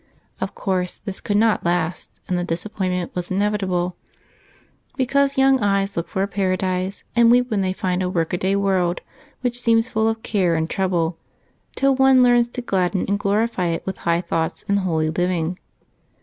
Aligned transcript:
Of 0.39 0.55
course 0.55 0.95
this 0.97 1.21
could 1.21 1.37
not 1.37 1.63
last, 1.63 2.19
and 2.27 2.47
disappointment 2.47 3.11
was 3.13 3.29
inevitable, 3.29 3.95
because 4.97 5.37
young 5.37 5.59
eyes 5.59 5.95
look 5.95 6.07
for 6.07 6.23
a 6.23 6.27
Paradise 6.27 7.03
and 7.15 7.29
weep 7.29 7.51
when 7.51 7.61
they 7.61 7.71
find 7.71 8.01
a 8.01 8.09
workaday 8.09 8.55
world 8.55 9.01
which 9.41 9.61
seems 9.61 9.89
full 9.89 10.09
of 10.09 10.23
care 10.23 10.55
and 10.55 10.67
trouble 10.67 11.19
till 11.75 11.93
one 11.93 12.23
learns 12.23 12.47
to 12.49 12.63
gladden 12.63 13.05
and 13.07 13.19
glorify 13.19 13.67
it 13.67 13.85
with 13.85 13.97
high 13.97 14.21
thoughts 14.21 14.65
and 14.67 14.79
holy 14.79 15.11
living. 15.11 15.59